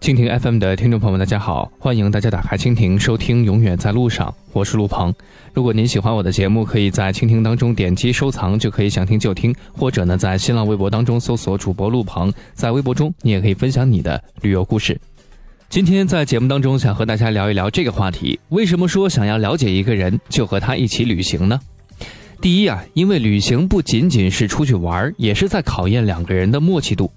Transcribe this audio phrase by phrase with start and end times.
[0.00, 5.12] 蜻蜓 FM 的听众朋友们，大家好，欢迎大家打开蜻蜓收听《永远在路上》，我是陆鹏。
[5.52, 14.98] 如果您喜欢我的节目，可以在蜻蜓当中点击收藏，就可以想听就听；或者呢，在新浪微博当中搜索主播陆鹏，在微博中你也可以分享你的旅游故事。
[15.68, 21.60] 今天在节目当中想和大家聊一聊这个话题：为什么说想要了解一个人就和他一起旅行呢？
[22.40, 27.12] 第一啊，因为旅行不仅仅是出去玩，也是在考验两个人的默契度。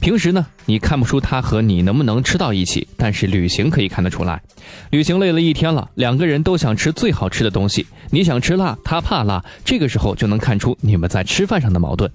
[0.00, 4.40] 平时呢，你看不出他和你能不能吃到一起，但是旅行可以看得出来。
[4.90, 12.10] 旅行累了一天了，两个人都想吃最好吃的东西，你想吃辣，他怕辣，这个时候就能看出你们在吃饭上的矛盾。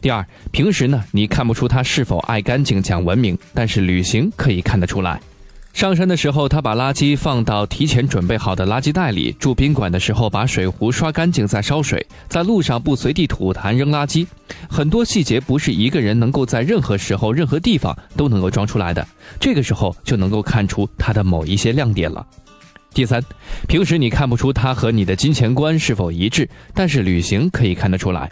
[0.00, 5.20] 第二，平时呢，你看不出他是否爱干净、讲文明，但是旅行可以看得出来。
[5.72, 11.98] 上山的时候，他把垃圾放到提前准备好的垃圾袋里；住宾馆的时候，把水壶刷干净再烧水；
[12.28, 14.26] 在路上不随地吐痰扔垃圾，
[14.68, 19.06] 很多细节不是一个人能够在任何时候、任何地方都能够装出来的。
[19.40, 22.26] 这个时候就能够看出他的某一些亮点了。
[22.92, 23.22] 第三，
[23.66, 28.28] 平时你看不出他和你的金钱观是否一致，但是旅行可以看得出来。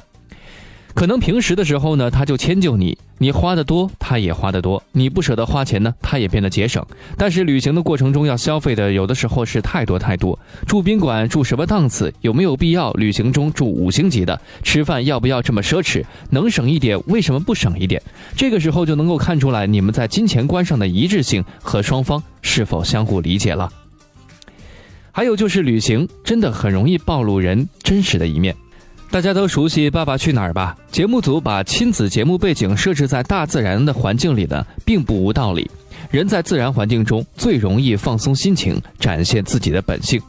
[0.94, 6.84] 可能平时的时候呢，他就迁就你，你花的多，他也花的多；你不舍得花钱呢，他也变得节省。
[7.16, 10.36] 但是旅行的过程中要消费的，有的时候是太多太多。
[10.66, 12.12] 住宾馆住什么档次？
[12.20, 12.92] 有没有必要？
[12.94, 14.40] 旅行中住五星级的？
[14.64, 16.04] 吃饭要不要这么奢侈？
[16.30, 18.02] 能省一点，为什么不省一点？
[18.34, 23.70] 这个时候就能够看出来你们在金钱观上的一致性和双方是否相互理解了。
[25.12, 28.56] 还有就是旅行真的很容易暴露人真实的一面。
[29.10, 30.76] 大家都熟悉《爸爸去哪儿》吧？
[30.92, 35.68] 节目组把亲子节目背景设置在大自然的环境里呢，并不无道理。
[36.10, 40.20] 人在自然环境中最容易放松心情，展现自己的本性。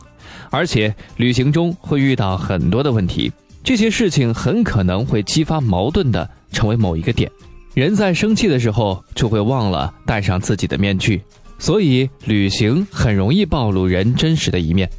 [0.50, 3.30] 而且旅行中会遇到很多的问题，
[3.64, 7.30] 这些事情很可能会激发矛盾的成为某一个点。
[7.74, 11.22] 人在生气的时候就会忘了戴上自己的面具，
[11.60, 14.90] 所以旅行很容易暴露人真实的一面。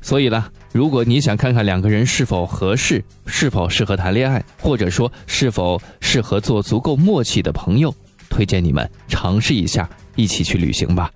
[0.00, 7.94] 所以呢，如果你想看看两个人是否合适，是否适合谈恋爱，或者说是否适合做足够默契的朋友，
[8.30, 11.10] 推荐你们尝试一下，一起去旅行吧。